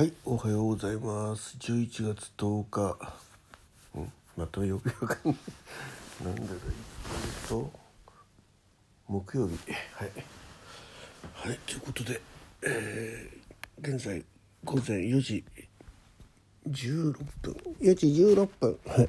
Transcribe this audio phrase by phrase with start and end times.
[0.00, 1.58] はい、おはようございます。
[1.60, 2.96] 11月10日。
[3.94, 5.36] うん、またよくわかん
[6.24, 6.30] な。
[6.30, 6.58] んだろう。
[6.64, 7.70] えっと、
[9.06, 9.58] 木曜日。
[9.92, 10.10] はい。
[11.34, 12.18] はい、ということで、
[12.62, 14.24] えー、現在
[14.64, 15.44] 午前4時
[16.70, 17.12] 16
[17.42, 17.52] 分。
[17.82, 18.78] 4時16分。
[18.86, 19.08] はい。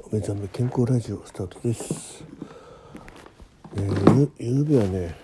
[0.00, 2.24] お目覚め健康ラジオスタートです。
[3.76, 5.14] えー、ゆゆうべはね、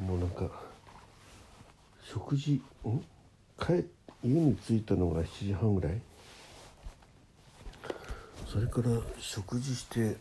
[0.00, 0.50] もうなんか、
[2.02, 3.04] 食事ん？
[3.58, 3.84] 帰
[4.22, 6.00] 家に着いたのが7時半ぐらい。
[8.46, 10.16] それから食事して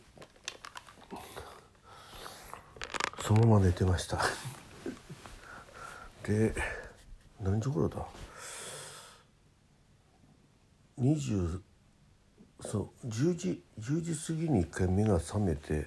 [3.22, 4.20] そのまま寝てました。
[6.24, 6.54] で
[7.42, 8.06] 何時頃だ
[11.00, 11.62] ？20
[12.62, 15.86] そう10時10時過ぎに一回目が覚めて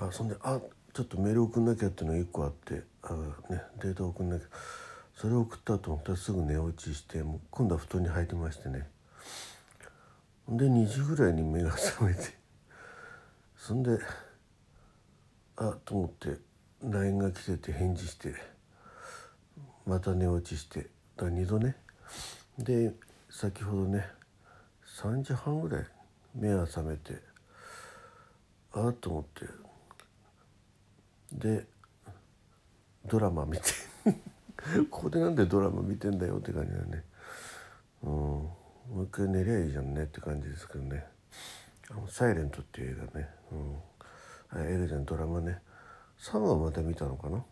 [0.00, 0.60] あそんであ
[0.92, 3.12] ちょっとメール送んなきゃっていうのが1個あってあ
[3.50, 4.46] ねデータ送んなきゃ。
[5.20, 8.88] それを送ったと思ったらすぐ寝落ちして今度は布団に入りましてね。
[10.48, 12.38] で2時ぐらいに目が覚めて。
[13.56, 13.98] そんで
[15.56, 16.38] あと思って
[16.84, 18.32] LINE が来てて返事して
[19.84, 21.74] また寝落ちしてだ2度ね。
[22.56, 22.94] で
[23.28, 24.06] 先ほどね
[25.02, 25.86] 3時半ぐらい
[26.32, 27.14] 目が覚めて
[28.72, 29.46] ああと思って。
[31.32, 31.66] で
[33.04, 33.87] ドラマ見て。
[34.90, 37.04] ここでなんでドラマ見てんだよって感じだね。
[38.02, 38.10] うん。
[38.10, 38.56] も
[38.96, 41.06] う一回寝りゃいいじゃんねって感じですけどね
[41.90, 45.60] 「あのサイレントっていう映画ね、うん、映画じゃんドラマね。
[46.18, 47.44] 3話まで見たのかな？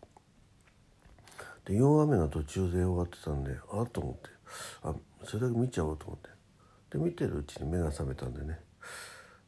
[1.64, 4.30] で4話目の途中で終わってたんであっと思って。
[4.82, 6.30] あそれだけ見ちゃおうと思って。
[6.90, 8.60] で見てるうちに目が覚めたんでね、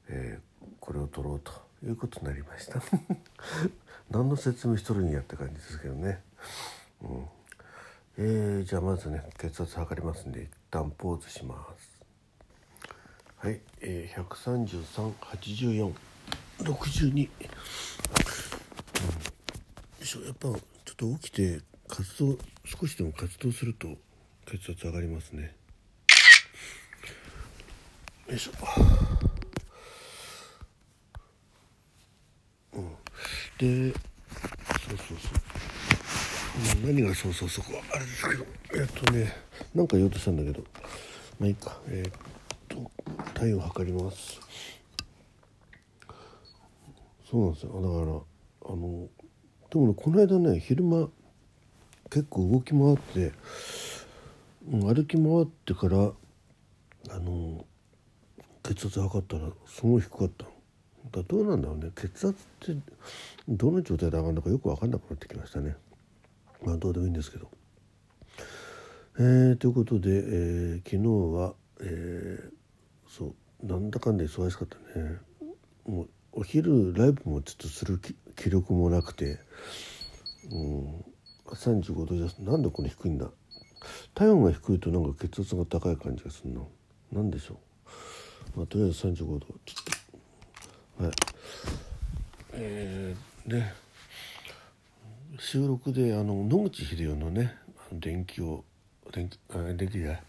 [0.08, 0.48] えー
[0.80, 1.52] これを撮ろうと
[1.84, 2.80] いうことになりました。
[4.10, 6.22] 何の説明しとるんやって感じですけどね。
[7.02, 7.28] うん。
[8.20, 12.02] えー、じゃあまずね血圧測りますんで一旦ポーズします。
[13.36, 17.28] はい、えー、1338462、うん、よ
[20.02, 20.58] いしょやっぱちょっ
[20.96, 23.86] と起きて活動少しでも活動すると
[24.46, 25.54] 血圧上がりますね。
[28.26, 28.52] よいしょ。
[32.72, 32.96] うん。
[33.58, 34.00] でそ
[34.94, 35.47] うそうそう。
[36.84, 38.46] 何がそうそうそこあれですけど。
[38.74, 39.32] えっとね
[39.74, 40.64] なんか言おうとしたんだけど。
[41.38, 41.78] まあいいか。
[41.88, 42.12] えーっ
[42.68, 42.90] と
[43.34, 44.40] 体温測ります。
[47.30, 47.72] そうなんですよ。
[47.72, 49.08] だからあの
[49.70, 51.08] でもねこの間ね昼間
[52.10, 53.32] 結構動き回って、
[54.70, 56.12] 歩き回ってから
[57.14, 57.64] あの
[58.62, 60.50] 血圧測ったらすごい低かったの。
[61.10, 61.90] だどうなんだろうね。
[61.94, 62.34] 血圧っ
[62.74, 62.76] て
[63.46, 65.76] どの状態で上がるのかよく分かんなくなってきましたね。
[66.62, 67.50] まあどうでもいいんですけど。
[69.20, 70.98] えー、ということで、えー昨日
[71.36, 72.52] は、えー
[73.08, 75.16] そうなんだかんだ忙しかったね。
[75.86, 79.38] もうお昼ライブもちょっとする気気力もなくて、
[80.52, 81.04] うん、
[81.46, 83.30] 35度じゃなんでこれ低いんだ？
[84.14, 86.52] 体温が低いとなんか血圧が高い感じがする
[87.10, 87.58] なんでしょ
[88.54, 89.40] う、まあ、とりあえず35度。
[89.40, 89.56] ちょっ
[90.98, 91.12] とはい。
[92.52, 93.72] えー、ね
[95.38, 97.56] 収録であの野口英世のね
[97.90, 98.64] あの電気を
[99.12, 100.22] 電気あ電気じゃない。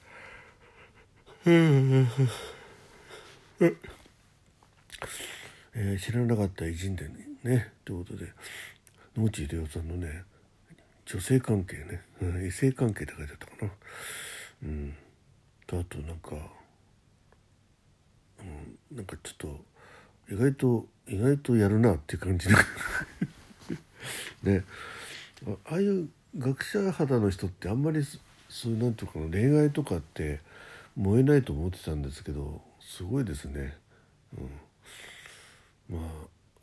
[5.75, 7.09] えー知らなかった偉人伝
[7.43, 8.31] にねということで
[9.17, 10.23] 野口英世さんのね
[11.05, 13.71] 女性関係ね、うん、異性関係って書いてあったかな。
[14.63, 14.95] うん。
[15.65, 16.35] とあとなんか
[18.39, 19.59] うんなんかちょっと
[20.31, 22.55] 意外と意外とやるなっていう感じで
[24.59, 24.63] ね。
[25.47, 28.03] ああいう学者肌の人ってあんまり
[28.49, 30.39] そういうなんていうかな恋愛とかって
[30.95, 33.75] 燃えないと思ってたんですけどすごいですね。
[35.89, 36.01] うん、ま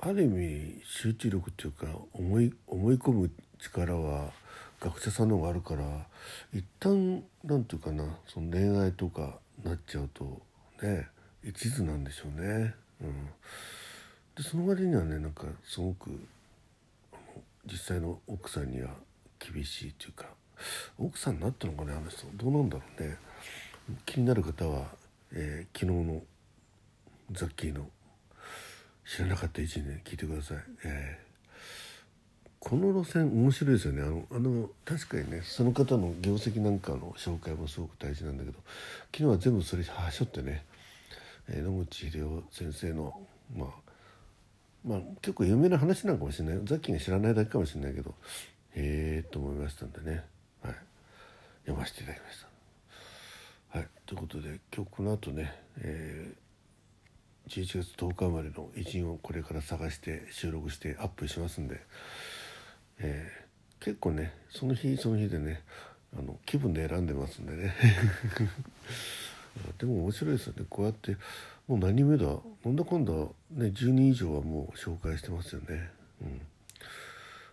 [0.01, 4.31] あある意味集中力っていうか思い思い込む力は
[4.81, 6.07] 学者さんの方があるから
[6.53, 10.43] 一旦なんていうかなその恋愛とかなっちゃうと
[10.83, 11.09] ね
[11.43, 12.75] 一途なんでしょうね。
[13.01, 13.27] うん、
[14.37, 16.11] でその割にはねなんかすごく
[17.71, 18.91] 実際の奥さんには
[19.39, 20.27] 厳しいというか
[20.99, 22.27] 奥さんになったのかねあの人。
[22.35, 23.17] どうなんだろうね。
[24.05, 24.87] 気になる方は、
[25.33, 26.23] えー昨日の
[27.33, 27.87] ザッキーの
[29.05, 31.27] 知らなかった一年聞いてください、えー
[32.59, 34.03] この路線面白いですよね。
[34.03, 38.59] あのあの確かにねその方の業績なんかの紹介もすごく大事なんだけど
[39.15, 40.65] 昨日は全部それはしょってね、
[41.49, 43.21] えー野口英世先生の
[43.57, 43.69] まあ
[44.87, 46.61] まあ結構有名な話なのかもしれない。
[46.65, 48.15] ザッキーが知らないだけかもしれないけど。
[48.77, 50.25] へえと思いましたんでね。
[50.63, 50.75] はい。
[51.65, 52.41] 読ませていただきまし
[53.73, 53.79] た。
[53.79, 53.89] はい。
[54.07, 61.81] ということで今日この後ね、えー、11月10日生まれの偉人をこれから探して収録してアップしますんで、
[63.01, 65.63] えー、結構ねその日その日でね
[66.17, 67.75] あの気分で選んでますんでね。
[69.79, 70.65] でも面白いですよね。
[70.69, 71.17] こうやって
[71.67, 72.27] もう何目だ？
[72.65, 75.91] なんだかんだね10人以上はもう紹介してますよね。
[76.23, 76.41] うん。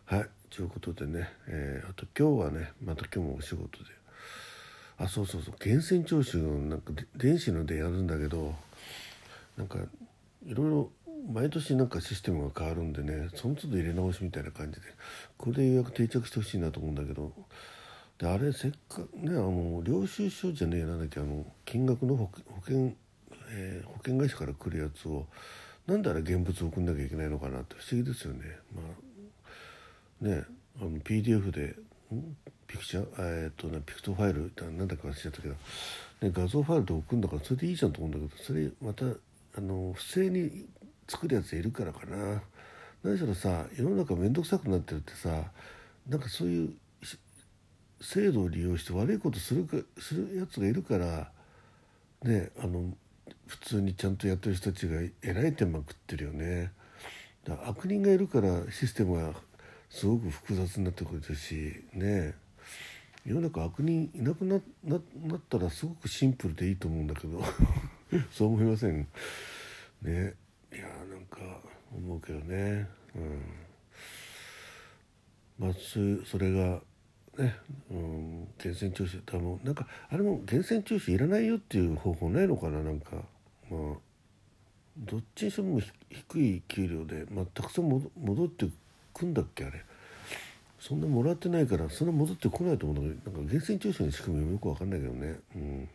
[0.05, 0.29] はい。
[0.49, 3.85] ということでね、えー、あと今日はねまた今日もお仕事で。
[4.99, 5.55] あそうそうそう。
[5.59, 8.53] 源泉徴収のなんか電子のでやるんだけど
[9.57, 9.79] なんか
[10.45, 10.91] いろいろ
[11.31, 14.87] 毎年なんかシステムが変わるんでねその都度入れ直しみたいな感じで
[15.37, 17.31] これでようやく定着してほしいなと思うんだけど
[18.17, 22.29] であれせっかくねあの領収書じゃねえなんだっけあの金額の保
[22.65, 22.93] 険、
[23.49, 25.25] えー、保険会社から来るやつを
[25.87, 28.39] なんであれ現物送んなきゃいけないのかなって不思議ですよね。
[28.73, 28.81] ま
[30.21, 30.43] あね
[30.79, 31.75] あの PDF で
[32.67, 33.07] ピクチャー？
[33.17, 35.55] えー、っとねピクトファイルなんだか忘れちゃったけど、
[36.21, 39.05] ね、画像ファイルで送るんだからそれでいいじゃんと思うんだけどそれまた
[39.57, 40.65] あの不正に
[41.09, 42.41] 作るやついるからかな。
[43.03, 45.51] 何しろさ世の中面倒くさくなってるってさ
[46.07, 46.73] なんかそういう
[48.03, 51.31] 制度を利用して悪いことするかするやつがいるから
[52.23, 52.93] ねあの
[53.47, 56.71] 普通にちゃんとやってる人たちがえらい手間食ってるよね。
[57.45, 59.33] だ悪人がいるからシステムが
[59.89, 62.35] すごく複雑になってくるしね。
[63.25, 67.41] 世の中悪人いなくなななったらすごくシンプルでいいと思うんだけど。
[68.31, 69.07] そう思いません？
[70.01, 70.33] ね。
[70.73, 71.37] いやーなんか
[71.93, 72.87] 思うけどね。
[73.15, 73.41] うん。
[75.59, 76.81] まあそれが
[77.37, 77.55] ね、
[77.89, 83.17] うん、源泉徴収多分なんかあれも源泉徴収いらないよっていう方法ないのかななんか。
[83.69, 84.13] まあ
[84.97, 88.67] どっちにしても低い給料で、まあ、たくさん戻って
[89.13, 89.83] くんだっけあれ。
[90.79, 95.39] そんなもらってないからそんな戻ってこないと思うんだけどなんか源泉徴収の仕組みもよく分かんないけどね。
[95.55, 95.89] うん。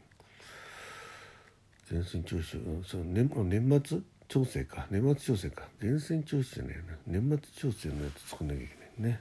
[1.91, 3.99] 源泉徴収、うん、その年年末
[4.29, 4.87] 調整か。
[4.91, 5.69] 年末調整か。
[5.81, 6.89] 源泉徴収じゃないよね。
[7.07, 9.21] 年末調整のやつ作んなきゃいけないね。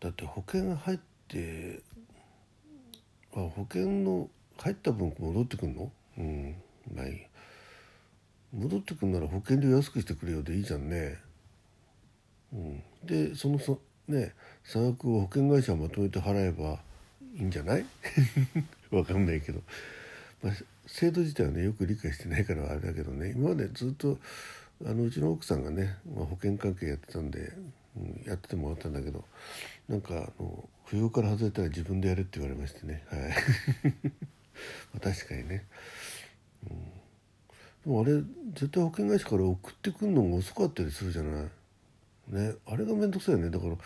[0.00, 0.98] だって保険入っ
[1.28, 1.80] て
[3.32, 5.90] あ保険の入った分戻ってくんの？
[6.18, 6.54] うん。
[6.94, 7.20] まあいい。
[8.52, 11.18] 戻ってくんなら保険料安くしてくれよでいいじゃんね。
[12.52, 16.80] うん、でそのそね差額を保険会社まとめて払えば
[17.36, 17.84] いいんじゃない？
[18.90, 19.60] わかんないけど、
[20.42, 20.52] まあ、
[20.86, 23.30] 制度自体はねよく理解してないからあれだけどね。
[23.36, 24.18] 今までずっと
[24.84, 27.52] あのうちの奥さんがね、まあ、保険関係やってたんで、
[28.26, 29.24] やっててもらったんだけど
[29.88, 33.04] なんかあの扶養から外れたら自分でやれって言われましてね。
[33.08, 33.20] はい。
[35.00, 35.64] 確かにね、
[36.68, 36.90] うん、で
[37.86, 38.12] もあれ
[38.52, 42.34] 絶対保険会社から送ってくるのが遅かったりするじゃない？
[42.34, 42.54] ね。
[42.66, 43.50] あれが面倒くさいよね。
[43.50, 43.76] だから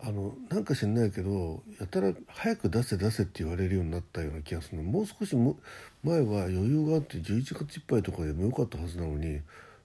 [0.00, 4.82] あのなんか知んないけどやたら早く出せ出せって言われるようになったような気がするの。
[4.84, 5.58] もう少しも
[6.02, 9.40] 前は余裕があって11月いっぱいとかでもよかったはずなのに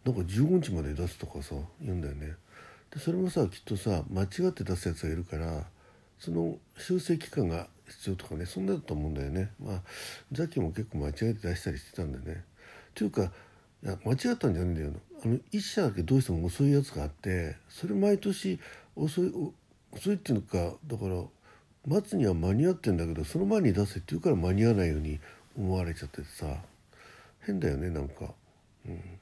[0.05, 2.35] なんか15日まで出すとかさ言うんだよね。
[2.91, 5.65] でそれもさきっとさ間違って出すやつがいるから
[6.17, 9.51] その修正期間が必要とかねそんなだと思うんだよね。
[9.63, 9.81] まあ
[10.31, 12.43] ザキも結構間違えて出したりしてたんだよね。
[12.93, 13.31] というか
[13.83, 14.91] いや間違ったんじゃないんだよ。
[15.23, 18.59] あの一社だけどうしても遅いやつがあってそれ毎年
[18.95, 19.31] 遅い
[19.91, 21.23] 遅いっていうのかだから
[21.87, 25.19] 待つには間に合ってんだけどその前に出せって言うから間に合わないように
[25.57, 26.45] 思われちゃっててさ。
[27.45, 28.33] 変だよねなんか。
[28.85, 29.19] うん。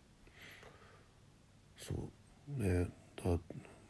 [1.78, 2.64] そう。
[2.64, 2.88] ね。
[3.24, 3.38] だ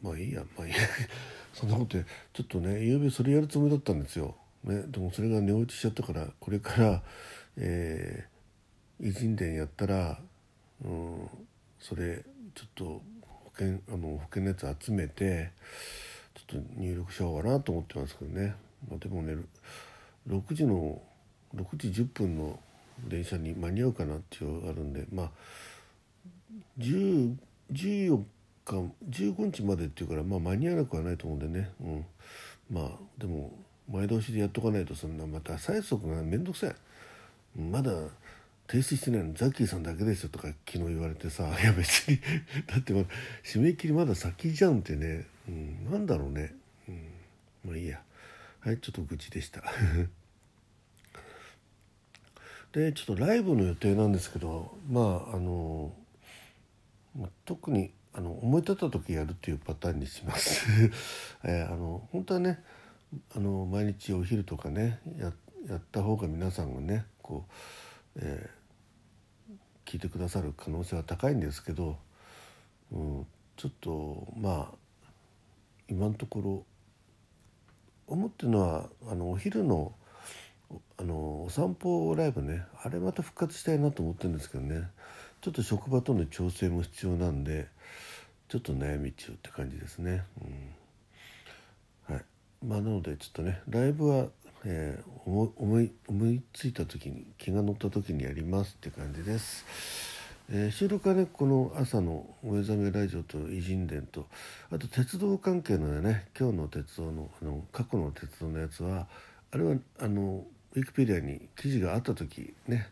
[0.02, 0.78] まあいいやまあいいや。
[1.54, 7.02] そんなことでちょっとね夕べそれやるつもりだったんですよ、ね、でもそれが寝落ちしちゃったからこれから
[7.60, 10.20] えー、偉人伝やったら
[10.84, 11.28] うん
[11.80, 15.50] それちょっと保険あの保険のやつ集めて
[16.34, 18.54] ちょっと入力しようかなと思ってますけどね、
[18.88, 19.36] まあ、でもね
[20.28, 21.02] 6時の
[21.54, 22.58] 6時10分の
[23.08, 25.30] 電車に間に合うかなっていうのがあるんでまあ
[26.78, 27.34] 14
[28.68, 28.76] か
[29.08, 32.04] 15日までっていうからまあ間に合わなくはないと思うんでね、うん、
[32.70, 33.52] まあでも
[33.90, 36.74] 前倒しでやっとかないとそんなまた催促が面倒くさい。
[37.58, 37.90] まだ
[38.68, 42.20] 提出してないのザッキーさんだけですよとか昨日言われてさいや別に
[42.68, 43.08] だってまだ
[43.42, 46.54] 締め切りまだ先じゃんってね、うん、なんだろうね、
[46.86, 47.00] うん、
[47.64, 48.02] まあいいや。
[48.60, 49.62] はいちょっと愚痴でした。
[52.72, 55.94] でちょっとライブの予定なんですけどまああの
[57.46, 60.66] 特にあの思い立った時やるっていうパターンにします、
[61.44, 62.64] えー、あの本当はね
[63.36, 65.30] あの毎日お昼とかねや
[65.76, 67.46] った方が皆さんがねこ
[68.16, 68.50] う、え
[69.84, 71.96] 聞いてくださる可能性は高いんですけど、
[72.90, 74.74] うん、ちょっとまあ
[75.88, 76.66] 今のところ
[78.08, 79.94] 思ってるのはあのお昼の
[80.98, 84.88] あのお散歩ライブねあれまた復活したいなと思ってるんですけどね
[85.40, 87.68] ちょっと職場との調整も必要なんで
[88.48, 90.24] ちょっと悩み中って感じですね。
[92.08, 92.24] うん、はい
[92.66, 94.26] まあ、なのでちょっとねライブは、
[94.64, 99.64] えー、思い思いついた時に気が乗った時にやりますって感じです。
[100.50, 104.26] えー、収録はねこの朝の「お目覚めラジオ」と「偉人伝と」
[104.72, 109.08] あと鉄道関係のね今日の鉄道のあの過去の鉄道のやつは
[109.50, 112.88] あれはあのウィキペディアに記事があった時ね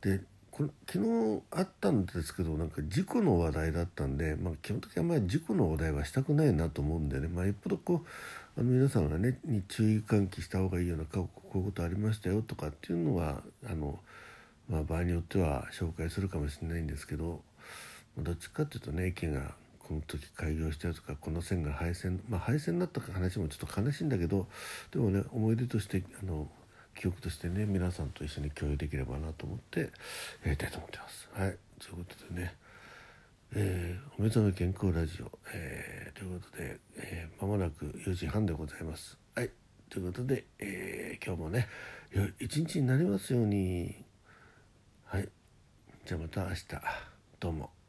[0.00, 0.22] で
[0.56, 8.02] これ昨日あったんですけどなんか事故の話題だったんで、まあ、基本的にあんまり事故の話題はしたくないなと思うんでね、まあ、よっぽどこ
[8.56, 13.98] うあの皆さんがねに注意喚起した方がいいようなこういうことありましたよとかっていうのはあの、
[14.70, 17.42] まあ、場合によっては紹介するかもしれないんですけど
[18.16, 19.52] どっちかっていうとね駅が
[19.86, 24.46] この時開業したとかこの線が廃線まあ廃線になった話もちょっと悲しいんだけど
[24.90, 26.48] でもね思い出としてあの
[26.98, 29.80] 記憶としてね皆さんと一緒に共有できればなと思って
[30.44, 31.28] やりたいと思ってます。
[31.32, 32.54] はいということでね、
[33.54, 39.18] えー、お目覚め健康ラジオ、えー、ということで、えー、間もなく4時半でございます。
[39.34, 39.50] はい
[39.88, 41.68] ということで、え、今日もね
[42.40, 43.94] 一日になりますように
[45.04, 45.28] はい
[46.04, 46.64] じゃあまた明日
[47.38, 47.85] どうも。